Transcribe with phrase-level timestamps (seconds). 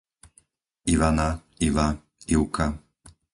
[0.93, 1.27] Ivana,
[1.67, 1.85] Iva,
[2.33, 2.65] Ivka